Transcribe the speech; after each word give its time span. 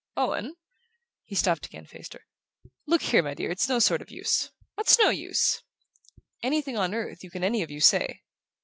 "Owen" 0.17 0.55
He 1.25 1.35
stopped 1.35 1.67
again 1.67 1.81
and 1.81 1.87
faced 1.91 2.13
her. 2.13 2.25
"Look 2.87 3.03
here, 3.03 3.21
my 3.21 3.35
dear, 3.35 3.51
it's 3.51 3.69
no 3.69 3.77
sort 3.77 4.01
of 4.01 4.09
use." 4.09 4.49
"What's 4.73 4.97
no 4.97 5.09
use?" 5.11 5.61
"Anything 6.41 6.75
on 6.75 6.95
earth 6.95 7.23
you 7.23 7.29
can 7.29 7.43
any 7.43 7.61
of 7.61 7.69
you 7.69 7.81
say." 7.81 8.23